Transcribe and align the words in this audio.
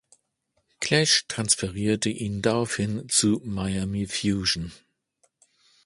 Clash 0.79 1.25
transferierte 1.27 2.09
ihn 2.09 2.41
daraufhin 2.41 3.07
zu 3.07 3.39
Miami 3.45 4.07
Fusion. 4.07 4.71